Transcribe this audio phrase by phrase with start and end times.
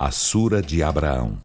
[0.00, 1.38] A Sura de Abraão.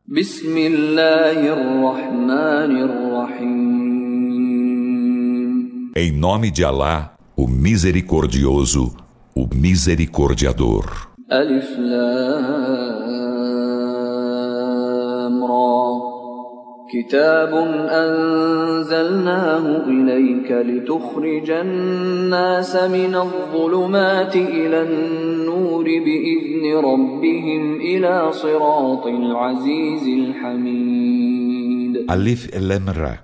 [5.95, 8.95] Em nome de Alá, o Misericordioso,
[9.33, 11.09] o Misericordiador.
[11.27, 11.75] Alif
[16.92, 17.54] كتاب
[17.90, 31.58] أنزلناه إليك لتخرج الناس من الظلمات إلى النور بإذن ربهم إلى صراط العزيز الحميد
[32.08, 33.18] Alif Lam Ra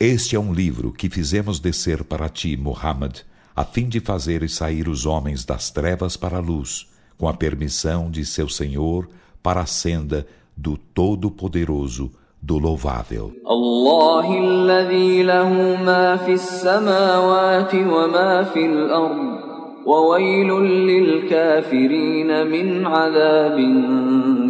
[0.00, 3.18] Este é um livro que fizemos descer para ti, Muhammad,
[3.54, 6.86] a fim de fazeres sair os homens das trevas para a luz,
[7.18, 9.08] com a permissão de seu Senhor,
[9.42, 12.10] para a senda do Todo-Poderoso,
[12.42, 13.32] do louvável.
[13.44, 19.38] Allah الذي له ما في السماوات وما في الأرض
[19.86, 20.50] وويل
[20.90, 23.58] للكافرين من عذاب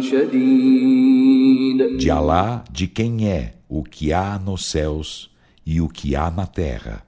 [0.01, 5.29] شديد De Allah, de quem é o que há nos céus
[5.65, 7.03] e o que há na terra,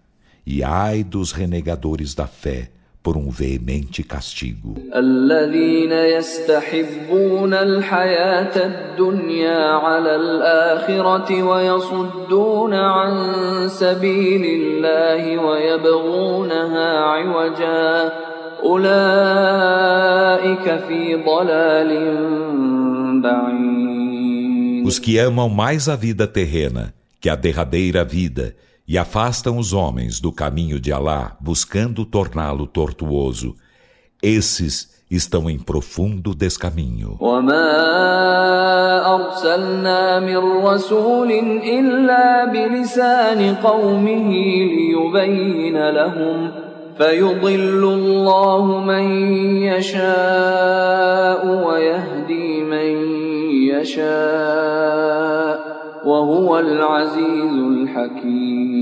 [0.45, 2.71] e ai dos renegadores da fé
[3.06, 4.74] por um veemente castigo.
[24.84, 28.56] Os que amam mais a vida terrena que a derradeira vida
[28.87, 33.55] e afastam os homens do caminho de Alá, buscando torná-lo tortuoso.
[34.21, 37.17] Esses estão em profundo descaminho.
[46.97, 49.05] فيضل الله من
[49.63, 52.91] يشاء ويهدي من
[53.73, 55.55] يشاء
[56.05, 58.74] وهو العزيز الحكيم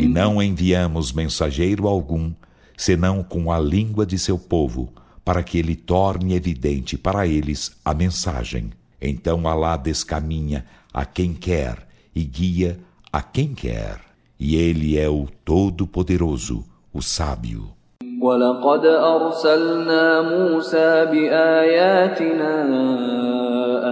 [0.00, 2.32] e não enviamos mensageiro algum,
[2.74, 4.90] senão com a língua de seu povo,
[5.22, 8.70] para que ele torne evidente para eles a mensagem.
[8.98, 12.80] Então Alá descaminha a quem quer e guia
[13.12, 14.00] a quem quer.
[14.38, 17.79] E ele é o Todo-Poderoso, o Sábio.
[18.20, 22.64] ولقد أرسلنا موسى بآياتنا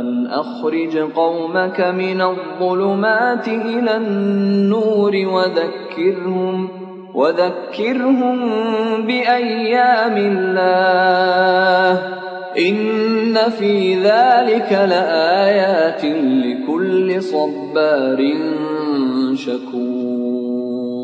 [0.00, 6.68] أن أخرج قومك من الظلمات إلى النور وذكرهم
[7.14, 8.38] وذكرهم
[9.06, 12.02] بأيام الله.
[12.58, 18.32] إن في ذلك لآيات لكل صبار
[19.34, 19.97] شكور.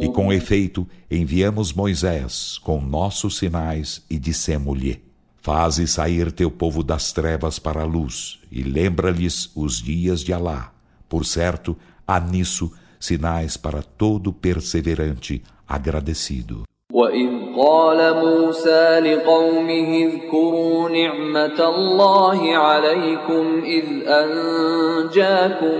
[0.04, 5.02] E com efeito, enviamos Moisés com nossos sinais e dissemos-lhe:
[5.42, 10.72] Faze sair teu povo das trevas para a luz e lembra-lhes os dias de Alá.
[11.08, 16.64] Por certo, há nisso sinais para todo perseverante agradecido.
[16.94, 25.80] وإذ قال موسى لقومه اذكروا نعمة الله عليكم إذ أنجاكم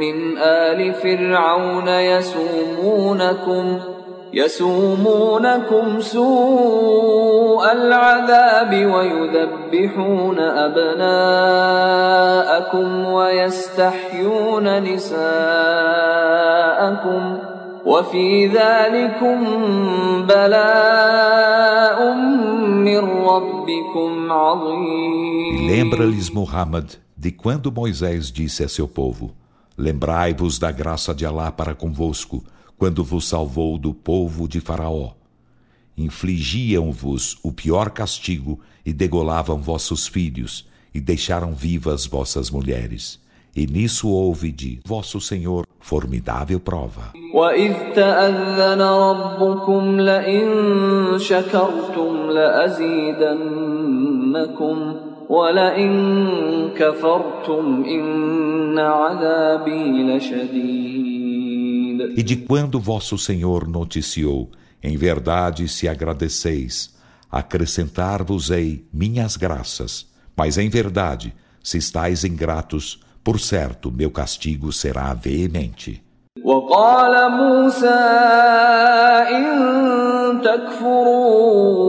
[0.00, 3.78] من آل فرعون يسومونكم
[4.34, 11.44] يسومونكم سوء العذاب ويذبحون أبناءكم
[13.06, 15.24] ويستحيون نساءكم
[17.86, 19.38] وفي ذلكم
[20.26, 22.14] بلاء
[22.86, 25.68] من ربكم عظيم.
[25.70, 29.43] Lembra-lhes Muhammad de quando Moisés disse a seu povo
[29.76, 32.44] Lembrai-vos da graça de Alá para convosco,
[32.78, 35.12] quando vos salvou do povo de Faraó.
[35.96, 43.18] Infligiam-vos o pior castigo e degolavam vossos filhos, e deixaram vivas vossas mulheres.
[43.54, 47.12] E nisso houve de vosso Senhor formidável prova.
[62.16, 64.50] E de quando vosso Senhor noticiou,
[64.82, 66.94] em verdade se agradeceis,
[67.30, 70.06] acrescentar-vos-ei minhas graças,
[70.36, 76.02] mas em verdade, se estáis ingratos, por certo meu castigo será veemente.
[76.43, 77.99] وقال موسى
[79.37, 79.45] إن
[80.41, 81.79] تكفروا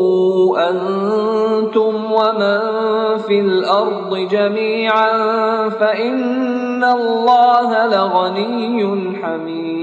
[0.70, 2.60] أنتم ومن
[3.18, 5.12] في الأرض جميعا
[5.68, 9.80] فإن الله لغني حميد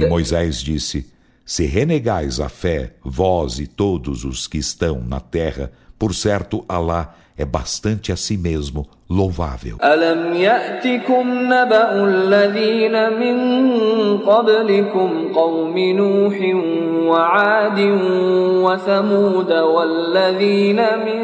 [0.00, 1.12] E Moisés disse,
[1.44, 7.14] se renegais a fé, vós e todos os que estão na terra, Por certo, Alá
[7.36, 9.76] é bastante a si mesmo louvável.
[9.84, 13.38] ألم يأتكم نبأ الذين من
[14.18, 16.36] قبلكم قوم نوح
[17.10, 17.80] وعاد
[18.64, 21.22] وثمود والذين من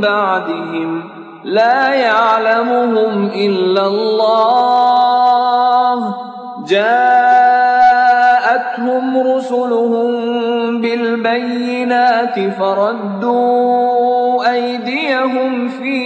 [0.00, 1.04] بعدهم
[1.44, 5.12] لا يعلمهم إلا الله
[7.62, 9.04] جاءتهم
[9.36, 10.15] رسلهم
[11.87, 15.97] بالبينات فردوا أيديهم في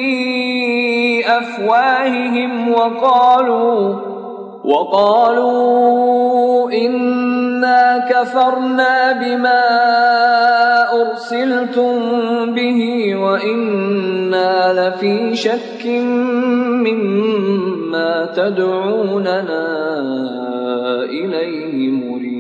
[1.28, 3.96] أفواههم وقالوا
[4.64, 9.62] وقالوا إنا كفرنا بما
[11.02, 11.94] أرسلتم
[12.54, 15.86] به وإنا لفي شك
[16.86, 19.66] مما تدعوننا
[21.10, 22.32] إليه مريد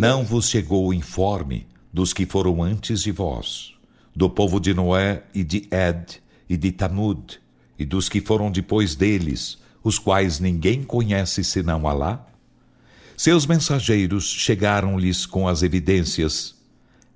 [0.00, 3.74] Não vos chegou o informe dos que foram antes de vós,
[4.14, 7.40] do povo de Noé e de Ed e de Tamud,
[7.78, 12.26] e dos que foram depois deles, os quais ninguém conhece senão Alá?
[13.16, 16.54] Seus mensageiros chegaram-lhes com as evidências.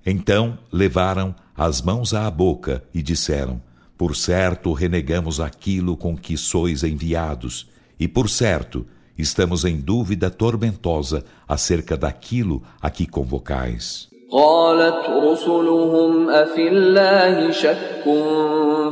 [0.05, 3.61] Então levaram as mãos à boca e disseram:
[3.97, 8.85] Por certo renegamos aquilo com que sois enviados, e por certo
[9.17, 14.12] estamos em dúvida tormentosa acerca daquilo a que convocais.
[14.33, 18.03] قالت رسلهم أفي الله شك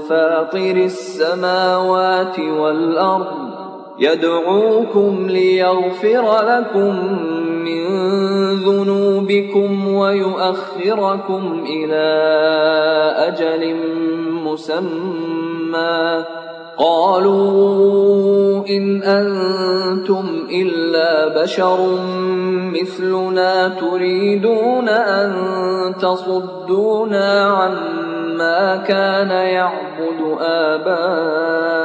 [0.09, 3.51] فاطر السماوات والأرض
[3.99, 7.15] يدعوكم ليغفر لكم
[7.63, 7.85] من
[8.55, 12.05] ذنوبكم ويؤخركم إلى
[13.17, 13.75] أجل
[14.43, 16.23] مسمى
[16.80, 21.98] قالوا إن أنتم إلا بشر
[22.72, 25.32] مثلنا تريدون أن
[25.94, 31.76] تصدونا عما كان يعبد آباؤنا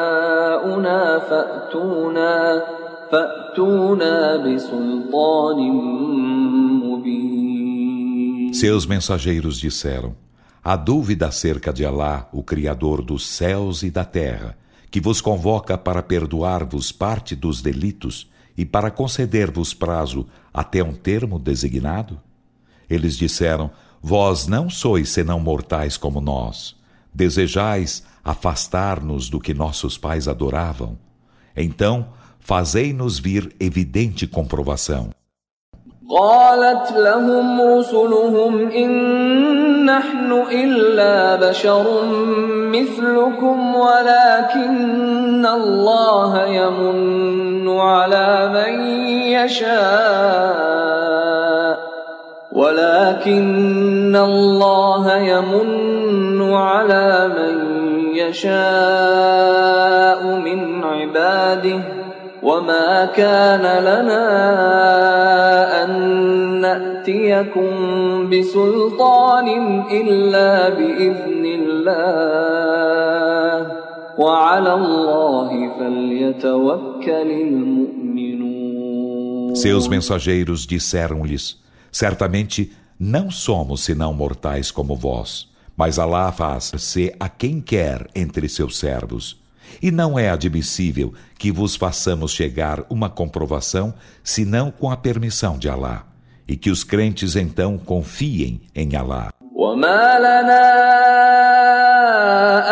[1.19, 2.63] فأتونا
[3.11, 5.57] فأتونا بسلطان
[6.83, 7.51] مبين
[8.53, 10.13] Seus mensageiros disseram:
[10.63, 14.55] A dúvida acerca de Alá, o Criador dos céus e da terra,
[14.90, 21.38] que vos convoca para perdoar-vos parte dos delitos e para conceder-vos prazo até um termo
[21.38, 22.20] designado?
[22.88, 26.76] Eles disseram: Vós não sois senão mortais como nós.
[27.12, 30.98] Desejais afastar-nos do que nossos pais adoravam?
[31.56, 35.10] Então, fazei-nos vir evidente comprovação.
[36.10, 41.84] قالت لهم رسلهم إن نحن إلا بشر
[42.72, 48.86] مثلكم ولكن الله يمن على من
[49.34, 50.86] يشاء
[52.52, 57.56] ولكن الله يمن على من
[58.14, 59.46] يشاء
[60.24, 62.05] من عباده
[62.45, 64.25] وما كان لنا
[65.83, 65.91] أن
[66.61, 67.71] نأتيكم
[68.29, 69.47] بسلطان
[69.91, 72.61] إلا بإذن الله
[74.17, 75.49] وعلى الله
[75.79, 77.91] فليتوكل المؤمنون
[79.55, 81.57] Seus mensageiros disseram-lhes:
[81.91, 88.77] Certamente não somos senão mortais como vós, mas Alá faz-se a quem quer entre seus
[88.77, 89.41] servos.
[89.81, 95.69] E não é admissível que vos façamos chegar uma comprovação senão com a permissão de
[95.69, 96.03] Alá,
[96.47, 99.31] e que os crentes então confiem em Alá.
[99.61, 100.65] وما لنا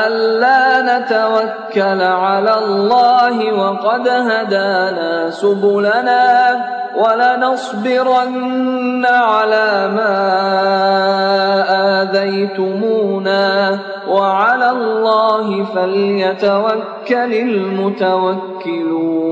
[0.08, 6.26] ألا نتوكل على الله وقد هدانا سبلنا
[6.96, 10.16] ولنصبرن على ما
[12.02, 19.30] آذيتمونا وعلى الله فليتوكل المتوكلون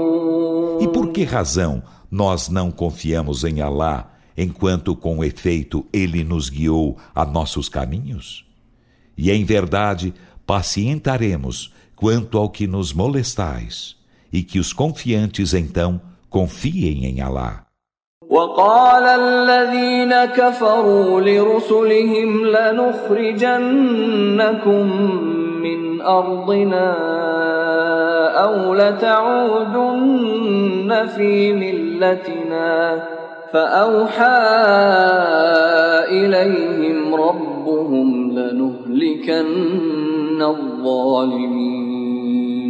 [0.80, 4.06] E por que razão nós não confiamos em Alá
[4.38, 8.46] enquanto com efeito ele nos guiou a nossos caminhos?
[9.18, 10.14] E em verdade
[10.46, 13.96] pacientaremos quanto ao que nos molestais,
[14.32, 16.00] e que os confiantes então
[16.32, 17.68] confiem em Alá.
[18.30, 23.58] وقال الذين كفروا لرسلهم لنخرجنكم
[25.62, 26.94] من أرضنا
[28.44, 29.88] أو لتعودن
[31.16, 33.04] في ملتنا
[33.54, 34.38] فأوحى
[36.12, 41.78] إليهم ربهم لنهلكن الظالمين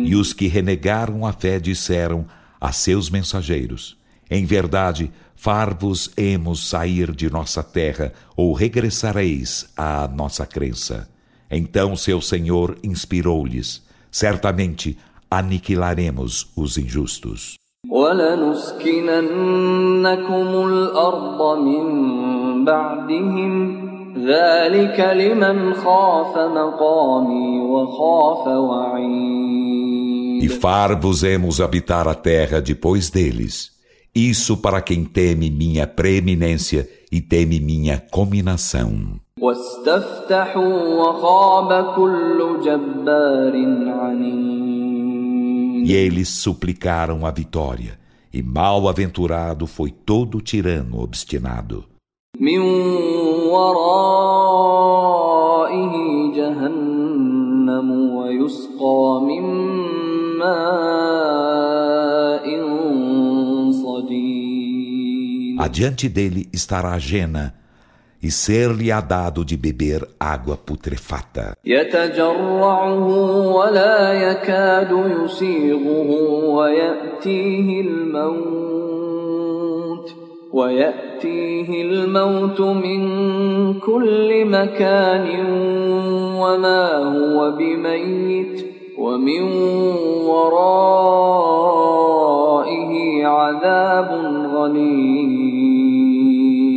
[0.10, 2.26] E os que renegaram a fé disseram
[2.62, 3.98] a seus mensageiros:
[4.30, 11.10] Em verdade, far-vos-emos sair de nossa terra ou regressareis à nossa crença.
[11.50, 14.98] Então seu Senhor inspirou-lhes: Certamente
[15.30, 17.58] aniquilaremos os injustos.
[17.90, 19.20] ولنسكننكم
[20.68, 21.86] الأرض من
[22.66, 23.88] بعدهم
[24.26, 29.71] ذلك لمن خاف مقامي وخاف وعيد
[30.42, 33.72] E far-vos-emos habitar a terra depois deles.
[34.16, 39.20] Isso para quem teme minha preeminência e teme minha cominação.
[39.40, 43.54] واستفتحوا وخاب كل جبار
[43.88, 44.58] عنيد
[45.88, 47.98] E eles suplicaram a vitória,
[48.34, 51.86] e mal-aventurado foi todo tirano obstinado.
[52.40, 52.60] من
[54.68, 55.94] ورائه
[56.36, 60.11] جهنم ويسقى من ماء صديد
[65.60, 67.54] Adiante dele estará a Jena,
[68.24, 71.56] e ser-lhe-á dado de beber água putrefata.
[71.66, 73.08] يتجرعه
[73.48, 76.10] ولا يكاد يسيغه
[76.50, 79.28] ويأتيه الموت
[80.54, 83.04] ويأتيه الموت من
[83.80, 85.46] كل مكان
[86.36, 88.71] وما هو بميت
[89.02, 89.42] ومن
[91.48, 92.92] ورائه
[93.26, 94.10] عذاب
[94.54, 95.58] غليظ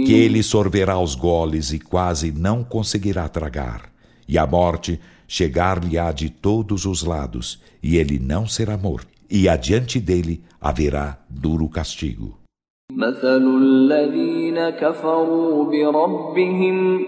[0.07, 3.93] Que ele sorverá os goles e quase não conseguirá tragar,
[4.29, 4.99] e a morte
[5.29, 11.69] chegar-lhe-á de todos os lados, e ele não será morto, e adiante dele haverá duro
[11.69, 12.40] castigo.
[12.93, 17.07] مثل الذين كفروا بربهم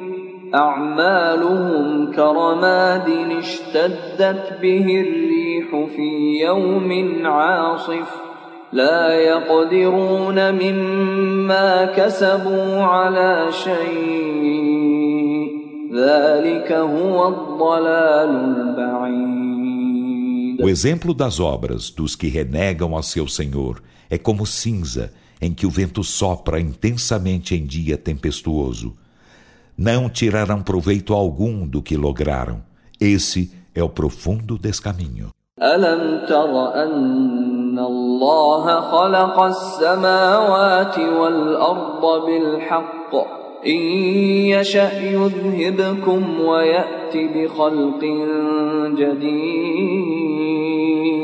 [0.54, 8.32] أعمالهم كرماد اشتدت به الريح في يوم عاصف
[8.72, 14.82] لا يقدرون مما كسبوا على شيء
[15.94, 19.42] ذلك هو الضلال البعيد
[20.62, 25.66] O exemplo das obras dos que renegam a seu Senhor é como cinza em que
[25.66, 28.94] o vento sopra intensamente em dia tempestuoso.
[29.76, 32.62] Não tirarão proveito algum do que lograram.
[33.00, 35.30] Esse é o profundo descaminho.
[35.62, 43.14] ألم تر أن الله خلق السماوات والأرض بالحق
[43.66, 43.80] إن
[44.54, 48.04] يشأ يذهبكم ويأت بخلق
[48.98, 50.52] جديد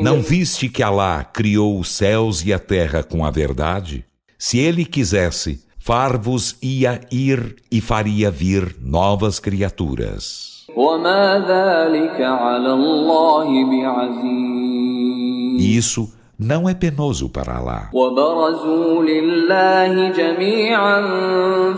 [0.01, 4.05] Não viste que Alá criou os céus e a terra com a verdade?
[4.37, 10.49] Se ele quisesse, far-vos ia ir e faria vir novas criaturas.
[10.75, 16.09] وما ذلك على الله بعزيز E isso
[16.39, 17.89] não é penoso para Alá.
[17.93, 21.01] وبرزوا لله جميعا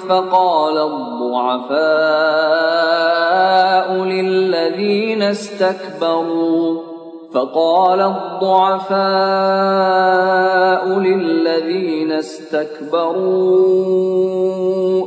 [0.10, 0.78] فقال
[2.72, 6.85] الضعفاء للذين استكبروا
[7.37, 8.99] فقال الضعفاء
[10.99, 13.17] للذين استكبروا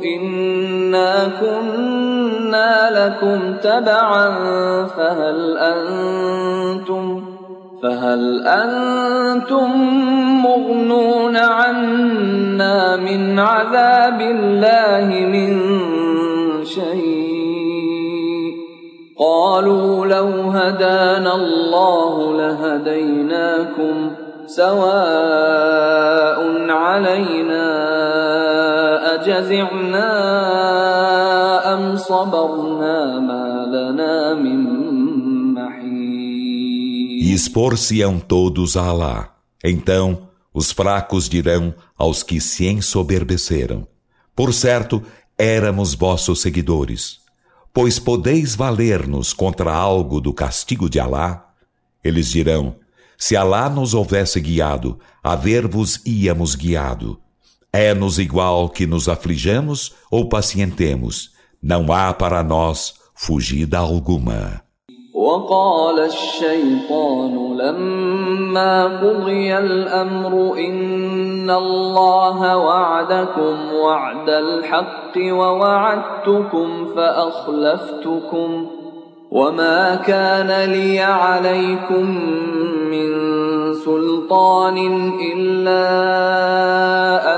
[0.04, 4.30] إنا كنا لكم تبعا
[4.86, 7.22] فهل أنتم
[7.82, 9.70] فهل أنتم
[10.42, 15.58] مغنون عنا من عذاب الله من
[16.64, 17.29] شيء؟
[19.19, 24.11] قالوا لو هدانا الله لهديناكم
[24.45, 27.65] سواء علينا
[29.15, 30.11] أجزعنا
[31.73, 34.85] أم صبرنا ما لنا من
[37.25, 39.33] E expor-se-ão todos a Alá.
[39.63, 43.87] Então os fracos dirão aos que se ensoberbeceram:
[44.35, 45.01] Por certo,
[45.37, 47.18] éramos vossos seguidores.
[47.72, 51.52] Pois podeis valer-nos contra algo do castigo de Alá?
[52.02, 52.76] Eles dirão:
[53.16, 57.20] Se Alá nos houvesse guiado, a ver-vos íamos guiado.
[57.72, 61.30] É-nos igual que nos aflijamos ou pacientemos.
[61.62, 64.69] Não há para nós fugida alguma.
[65.30, 78.66] وقال الشيطان لما قضي الأمر إن الله وعدكم وعد الحق ووعدتكم فأخلفتكم
[79.30, 82.06] وما كان لي عليكم
[82.90, 83.10] من
[83.74, 84.78] سلطان
[85.32, 85.86] إلا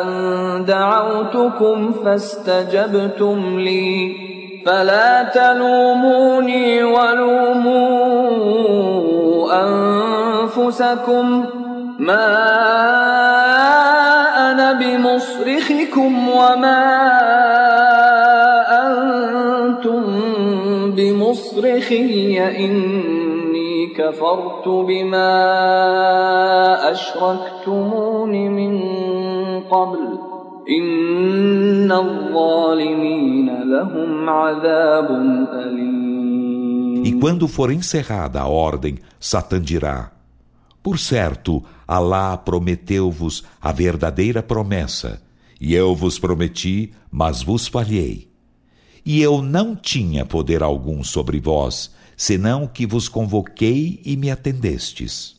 [0.00, 0.08] أن
[0.64, 4.31] دعوتكم فاستجبتم لي
[4.66, 7.82] فلا تلوموني ولوموا
[9.62, 11.44] أنفسكم
[11.98, 12.26] ما
[14.50, 17.02] أنا بمصرخكم وما
[19.82, 20.32] بمصرخي
[20.96, 25.32] بمصرخي إني كفرت بما
[26.90, 28.80] أشركتمون من
[29.60, 30.18] قبل
[37.04, 40.12] E quando for encerrada a ordem, Satã dirá:
[40.82, 45.20] Por certo, Alá prometeu-vos a verdadeira promessa,
[45.60, 48.30] e eu vos prometi, mas vos falhei.
[49.04, 55.36] E eu não tinha poder algum sobre vós, senão que vos convoquei e me atendestes.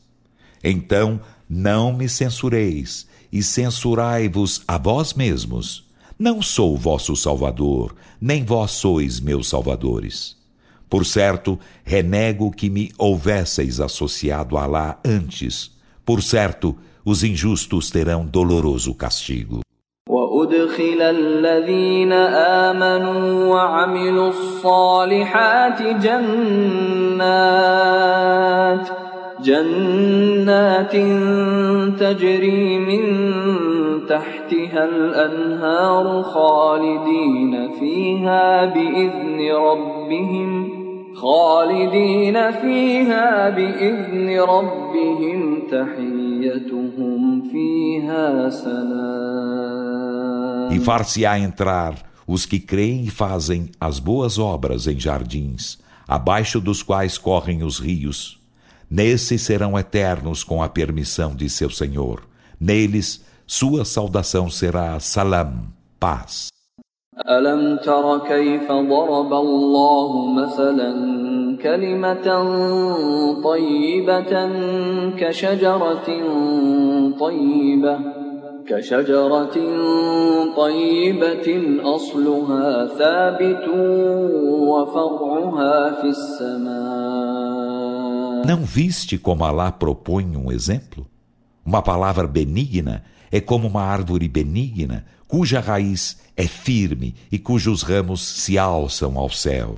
[0.62, 5.87] Então não me censureis e censurai-vos a vós mesmos.
[6.17, 10.35] Não sou vosso Salvador, nem vós sois meus salvadores.
[10.89, 15.71] Por certo, renego que me houvesseis associado a Alá antes.
[16.03, 19.61] Por certo, os injustos terão doloroso castigo.
[20.09, 22.11] وأدخل الذين
[22.71, 27.19] آمنوا وعملوا الصالحات جنات
[29.43, 30.95] جنات
[31.99, 33.03] تجري من
[34.07, 40.79] تحتها الأنهار خالدين فيها بإذن ربهم
[41.15, 49.79] خالدين فيها بإذن ربهم تحيتهم فيها سلام
[50.71, 51.95] E far-se-á entrar
[52.27, 57.79] os que creem e fazem as boas obras em jardins, abaixo dos quais correm os
[57.79, 58.39] rios.
[58.89, 62.23] Nesses serão eternos com a permissão de seu Senhor.
[62.59, 65.67] Neles, sua saudação será salam,
[65.99, 66.49] paz.
[67.27, 70.91] ألم تر كيف ضرب الله مثلا
[71.63, 72.27] كلمة
[73.43, 74.33] طيبة
[75.19, 76.09] كشجرة
[77.19, 77.99] طيبة
[78.67, 79.57] كشجرة
[80.57, 81.47] طيبة
[81.83, 83.67] أصلها ثابت
[84.69, 87.32] وفرعها في السماء
[88.46, 91.06] não viste como Alá propõe um exemplo?
[91.64, 98.20] Uma palavra benigna é como uma árvore benigna cuja raiz é firme e cujos ramos
[98.20, 99.76] se alçam ao céu.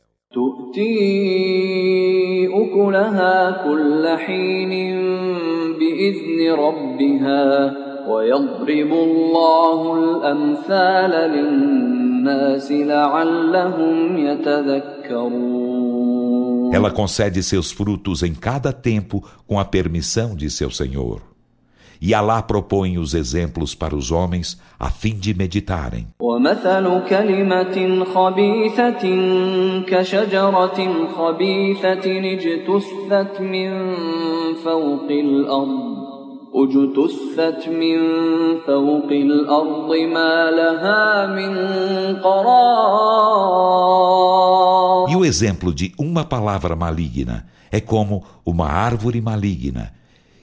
[16.72, 21.22] Ela concede seus frutos em cada tempo com a permissão de seu Senhor.
[22.02, 26.08] E Alá propõe os exemplos para os homens a fim de meditarem.
[36.54, 38.00] اجتثت من
[38.68, 41.54] فوق الأرض ما لها من
[42.16, 42.85] قرار E o
[45.26, 49.94] exemplo de uma palavra maligna é como uma árvore maligna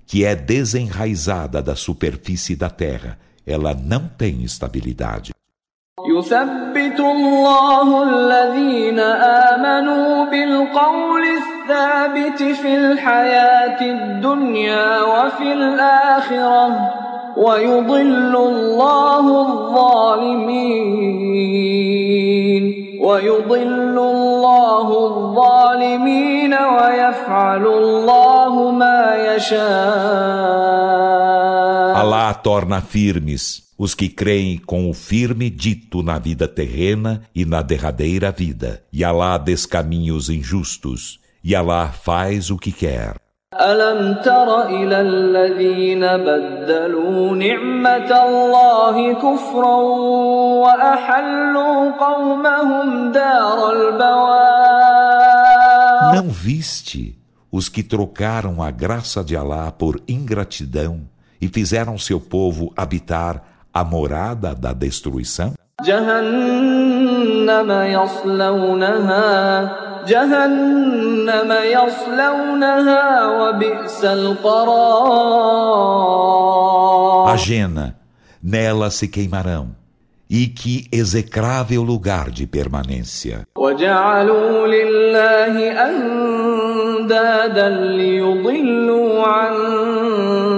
[0.07, 3.19] que é desenraizada da superfície da terra.
[3.47, 5.33] Ela não tem estabilidade.
[6.07, 8.99] يثبت الله الذين
[9.51, 16.91] آمنوا بالقول الثابت في الحياة الدنيا وفي الآخرة
[17.37, 20.89] ويضل الله الظالمين
[23.01, 30.69] ويضل الله الظالمين ويفعل الله ما يشاء
[31.99, 37.63] Allah torna firmes os que creem com o firme dito na vida terrena e na
[37.63, 38.83] derradeira vida.
[38.93, 43.15] E Alá descaminha os injustos, e Alá faz o que quer.
[43.61, 49.77] ألم تر إلى الذين بدلوا نعمة الله كفرا
[50.65, 54.59] وأحلوا قومهم دار البوار
[56.15, 57.17] Não viste
[57.51, 61.01] os que trocaram a graça de Alá por ingratidão
[61.41, 65.55] e fizeram seu povo habitar a morada da destruição?
[65.85, 69.71] جهنم يصلونها
[70.07, 75.09] جهنم يصلونها وبئس القرار
[77.29, 77.95] A Jena,
[78.43, 79.69] nela se queimarão.
[80.31, 83.45] E que execrável lugar de permanência.
[83.59, 85.55] وجعلوا لله
[85.89, 89.55] أندادا ليضلوا عن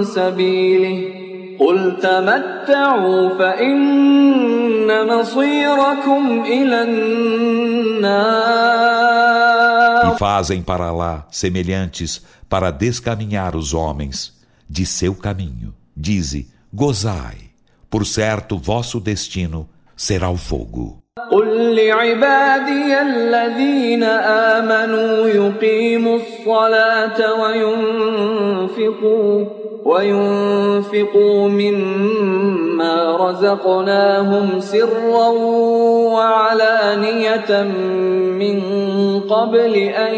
[0.03, 1.14] سبيله
[1.59, 8.71] قل تمتعوا فإن مصيركم إلى النار
[10.03, 14.33] E fazem para lá semelhantes para descaminhar os homens
[14.69, 15.73] de seu caminho.
[15.95, 17.37] Dize, gozai,
[17.89, 20.97] por certo vosso destino será o fogo.
[21.31, 24.03] قل لعبادي الذين
[24.53, 29.45] آمنوا يقيموا الصلاة وينفقوا
[29.85, 35.29] وينفقوا مما رزقناهم سرا
[36.13, 37.63] وعلانية
[38.39, 38.59] من
[39.19, 40.15] قبل أن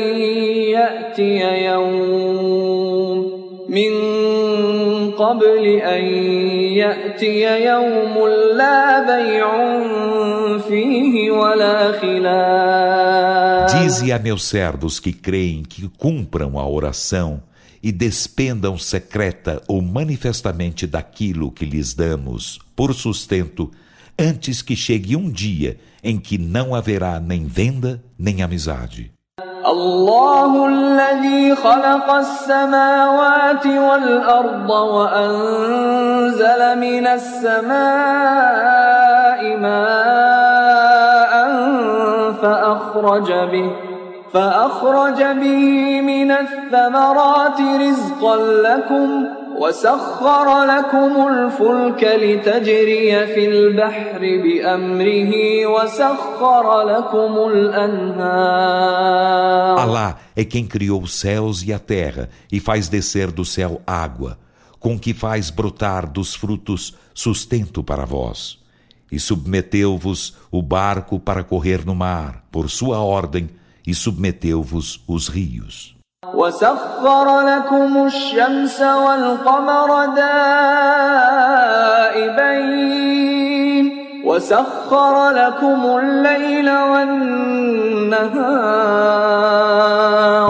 [0.75, 3.91] يأتي يوم من
[5.11, 6.03] قبل أن
[6.77, 9.49] يأتي يوم لا بيع
[10.59, 13.33] فيه ولا خلال
[13.73, 17.41] Dize a meus servos que creem que cumpram a oração
[17.81, 23.69] e despendam secreta ou manifestamente daquilo que lhes damos por sustento,
[24.17, 29.11] antes que chegue um dia em que não haverá nem venda nem amizade.
[29.65, 37.73] الله الذي خلق السماوات والأرض وأنزل من السماء
[39.57, 41.33] ماء
[42.41, 43.86] فأخرج به
[44.33, 49.25] فأخرج به من الثمرات رزقا لكم
[49.59, 55.33] وسخر لكم الفلك لتجري في البحر بأمره
[55.65, 58.93] وسخر لكم الأنهار
[59.77, 64.39] Alá é quem criou os céus e a terra e faz descer do céu água,
[64.79, 68.57] com que faz brotar dos frutos sustento para vós.
[69.11, 73.49] E submeteu-vos o barco para correr no mar, por sua ordem,
[73.87, 75.93] e submeteu-vos os rios.
[76.33, 80.05] وسخر لكم الشمس والقمر
[82.15, 83.23] دائبين
[84.25, 87.33] وسخر لكم الليل والنهار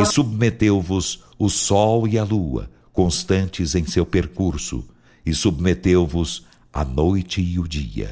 [0.02, 4.84] E submeteu-vos o sol e a lua, constantes em seu percurso,
[5.26, 8.11] e submeteu-vos a noite e o dia.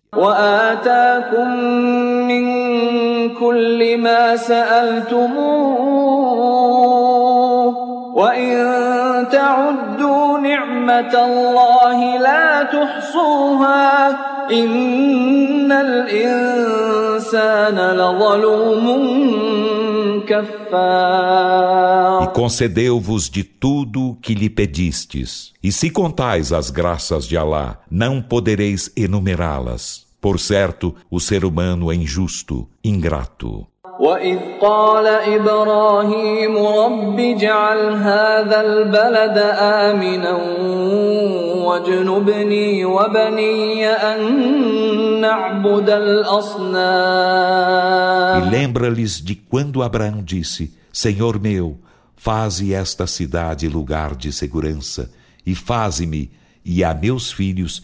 [20.29, 20.56] E
[22.22, 25.52] E concedeu-vos de tudo que lhe pedistes.
[25.62, 30.07] E se contais as graças de Alá, não podereis enumerá-las.
[30.20, 33.66] Por certo, o ser humano é injusto, ingrato.
[34.00, 40.34] وإذ قال إبراهيم رب اجعل هذا البلد آمنا
[41.65, 47.32] واجنبني وبني أن نعبد E الأصنام
[48.52, 51.78] lembra-lhes de quando Abraão disse: Senhor meu,
[52.15, 55.10] faze esta cidade lugar de segurança,
[55.45, 56.30] e faze-me
[56.63, 57.84] e a meus filhos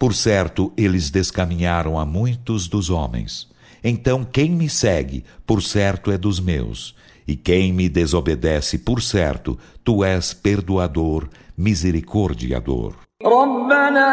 [0.00, 3.48] por certo eles descaminharam a muitos dos homens.
[3.82, 6.94] Então quem me segue, por certo é dos meus.
[7.26, 12.94] E quem me desobedece, por certo, tu és perdoador, misericordiador.
[13.22, 14.12] ربنا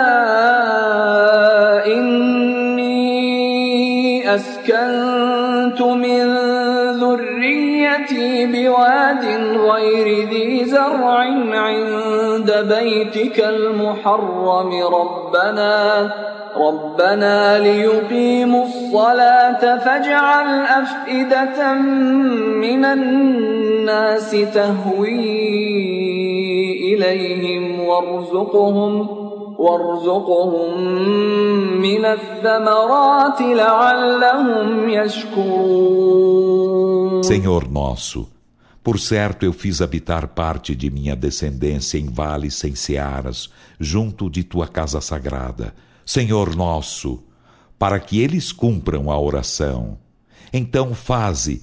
[1.86, 3.04] إني
[4.36, 6.24] أسكنت من
[7.00, 7.67] ذريتي
[8.47, 9.25] بواد
[9.57, 11.19] غير ذي زرع
[11.53, 14.71] عند بيتك المحرم.
[14.73, 16.13] ربنا
[16.57, 21.75] ربنا ليقيموا الصلاة فاجعل أفئدة
[22.65, 25.49] من الناس تهوي
[26.95, 29.09] إليهم وارزقهم
[29.59, 30.83] وارزقهم
[31.81, 36.58] من الثمرات لعلهم يشكرون.
[37.29, 38.27] Senhor nosso,
[38.83, 44.43] por certo eu fiz habitar parte de minha descendência em vales sem searas, junto de
[44.43, 45.75] tua casa sagrada.
[46.07, 47.23] Senhor nosso,
[47.79, 49.99] para que eles cumpram a oração.
[50.51, 51.61] Então faze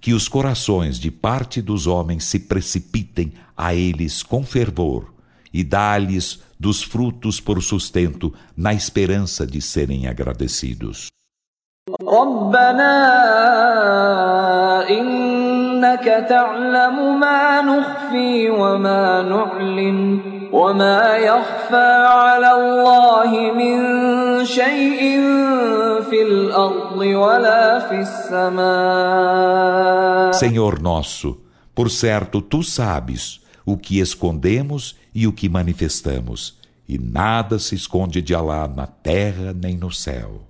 [0.00, 5.12] que os corações de parte dos homens se precipitem a eles com fervor
[5.52, 11.08] e dá-lhes dos frutos por sustento, na esperança de serem agradecidos.
[12.01, 12.95] ربنا
[14.89, 20.19] إنك تعلم ما نخفي وما نعلن
[20.53, 23.77] وما يخفى على الله من
[24.45, 25.01] شيء
[26.09, 29.73] في الأرض ولا في السماء
[30.33, 31.41] Senhor nosso,
[31.75, 36.56] por certo tu sabes o que escondemos e o que manifestamos,
[36.88, 40.46] e nada se esconde de Alá na terra nem no céu.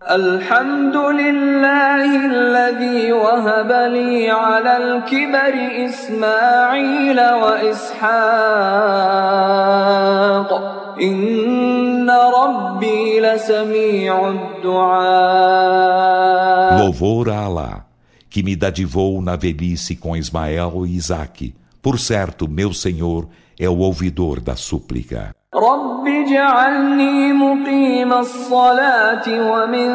[16.78, 17.86] Louvor a Alá,
[18.30, 21.56] que me dadivou na velhice com Ismael e Isaque.
[21.82, 25.37] Por certo, meu Senhor é o ouvidor da súplica.
[25.55, 29.89] رب اجعلني مقيم الصلاة ومن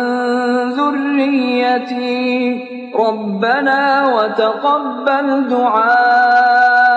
[0.73, 2.29] ذريتي
[2.95, 6.89] ربنا وتقبل دعاء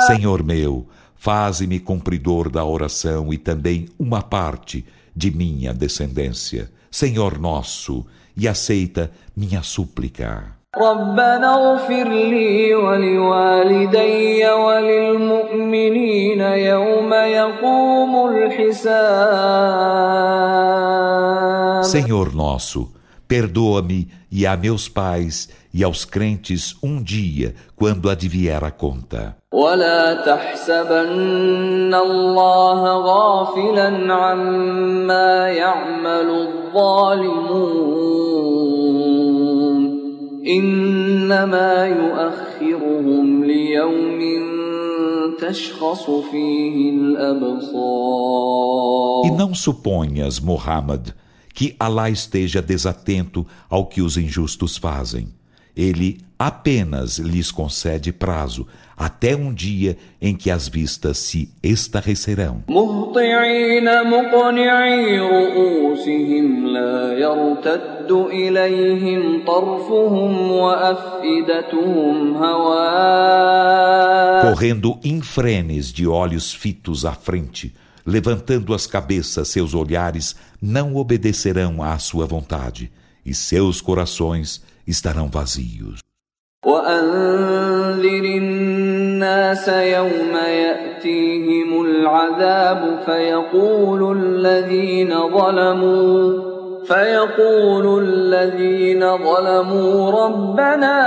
[0.00, 6.70] Senhor meu, faze-me cumpridor da oração e também uma parte de minha descendência.
[6.90, 10.53] Senhor nosso, e aceita minha súplica.
[10.76, 19.80] ربنا اغفر لي ولوالدي وللمؤمنين يوم يقوم الحساب
[21.82, 22.92] Senhor nosso,
[23.26, 29.34] perdoa-me e a meus pais e aos crentes um dia, quando advier a conta.
[29.52, 36.30] ولا تحسبن الله غافلا عما يعمل
[36.74, 37.80] الظالمون
[40.46, 44.20] انما يؤخرهم ليوم
[45.40, 48.30] تشخص فيه الابصار
[49.24, 51.08] E não suponhas, Muhammad,
[51.54, 55.28] que Alá esteja desatento ao que os injustos fazem.
[55.76, 58.66] Ele apenas lhes concede prazo
[58.96, 62.64] até um dia em que as vistas se estarrecerão.
[68.04, 73.60] مهطعين مقنعي رؤوسهم لا يرتد إليهم طرفهم وأفئدتهم هواء
[74.42, 77.74] Correndo infrenes de olhos fitos à frente,
[78.06, 82.90] levantando as cabeças, seus olhares não obedecerão à sua vontade,
[83.24, 86.00] e seus corações estarão vazios.
[86.64, 96.53] وأنذر الناس يوم يأتيهم العذاب فيقول الذين ظلموا
[96.87, 100.97] فيقول الذين ظلموا ربنا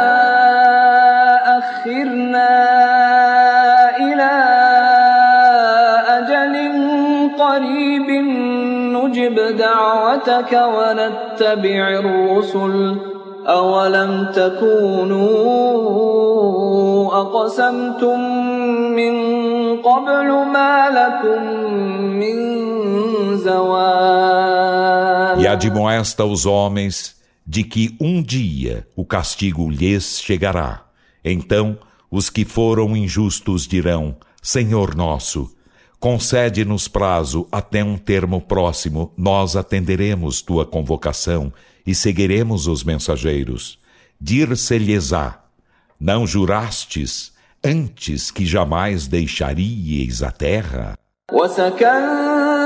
[1.58, 2.50] أخرنا
[3.96, 4.30] إلى
[6.08, 6.54] أجل
[7.38, 8.10] قريب
[8.96, 12.96] نجب دعوتك ونتبع الرسل
[13.46, 15.38] أولم تكونوا
[17.20, 18.20] أقسمتم
[18.94, 19.14] من
[19.82, 21.42] قبل ما لكم
[22.18, 22.36] من
[23.36, 25.07] زوال
[25.48, 30.84] admoesta os homens de que um dia o castigo lhes chegará.
[31.24, 31.78] Então
[32.10, 35.54] os que foram injustos dirão: Senhor nosso,
[35.98, 41.52] concede-nos prazo até um termo próximo, nós atenderemos tua convocação
[41.86, 43.78] e seguiremos os mensageiros.
[44.20, 45.42] Dir-se-lhes-á:
[45.98, 47.32] Não jurastes
[47.64, 50.98] antes que jamais deixaríeis a terra?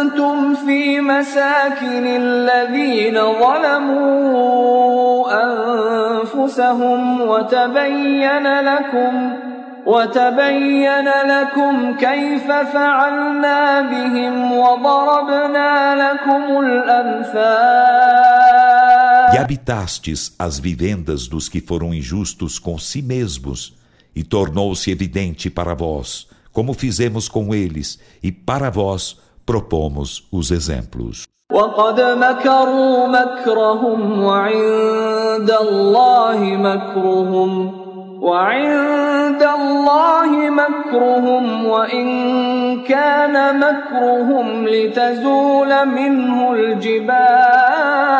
[0.02, 4.88] وسكنتم في مساكن الذين ظلموا
[5.44, 9.34] أنفسهم وتبين لكم
[9.86, 18.18] وتبين لكم كيف فعلنا بهم وضربنا لكم الأمثال
[19.34, 23.74] E habitastes as vivendas dos que foram injustos com si mesmos,
[24.16, 31.28] e tornou-se evidente para vós, como fizemos com eles, e para vós propomos os exemplos.
[31.52, 37.52] وقد مكروا مكرهم وعند الله مكرهم
[38.22, 42.08] وعند الله مكرهم وإن
[42.84, 48.18] كان مكرهم لتزول منه الجبال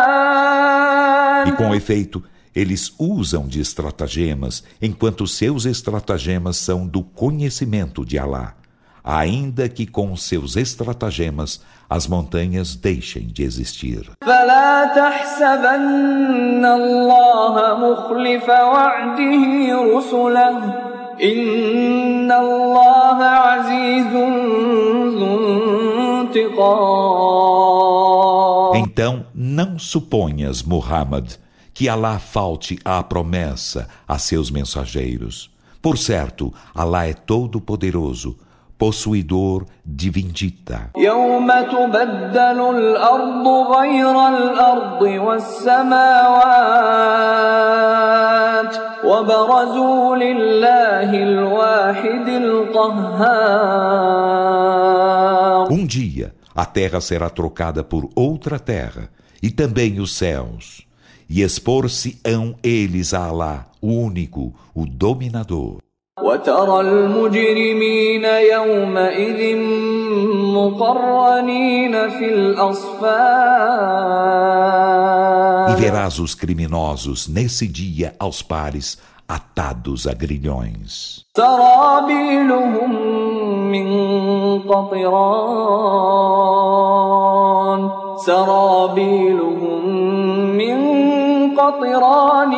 [1.48, 2.24] E com efeito,
[2.56, 8.56] eles usam de estratagemas, enquanto seus estratagemas são do conhecimento de Alá,
[9.03, 14.11] ainda que com seus estratagemas as montanhas deixem de existir.
[28.75, 31.35] Então, não suponhas, Muhammad,
[31.75, 35.51] que Alá falte à promessa a seus mensageiros.
[35.81, 38.37] Por certo, Alá é todo-poderoso
[38.83, 40.91] possuidor de vindita.
[55.71, 59.09] Um dia a terra será trocada por outra terra,
[59.41, 60.85] e também os céus,
[61.31, 65.79] e expor-se-ão eles a Alá, o único, o dominador.
[66.24, 69.58] وترى المجرمين يومئذ
[70.58, 73.48] مقرنين في الأصفاد
[75.70, 78.98] E verás os criminosos nesse dia aos pares,
[79.28, 80.92] atados a grilhões.
[81.38, 82.92] سرابيلهم
[83.72, 83.88] من
[86.88, 87.82] قطران
[88.26, 90.01] سرابيلهم من
[91.62, 92.54] قطران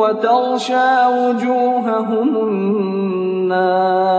[0.00, 4.12] وتغشى وجوههم النار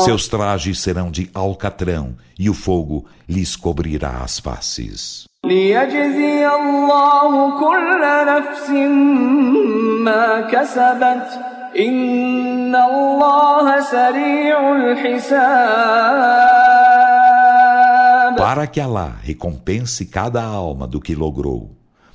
[0.00, 5.26] Seus trajes serão de alcatrão, e o fogo lhes cobrirá as faces.
[5.44, 8.70] ليجزي الله كل نفس
[10.00, 11.40] ما كسبت
[11.78, 15.34] إن الله سريع الحساب
[18.36, 21.70] Para que Alá recompense cada alma do que logrou.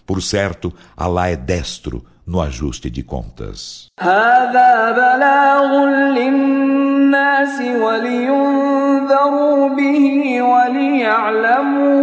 [0.05, 3.87] Por certo, Alá é destro no ajuste de contas.
[3.99, 5.85] هذا بلاغ
[6.17, 11.99] للناس ولينذروا به وليعلموا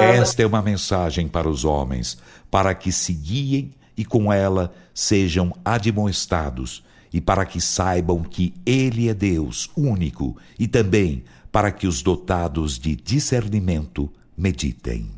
[0.00, 2.18] esta é uma mensagem para os homens,
[2.50, 9.08] para que se guiem e com ela sejam admoestados, e para que saibam que Ele
[9.08, 15.17] é Deus único, e também para que os dotados de discernimento meditem.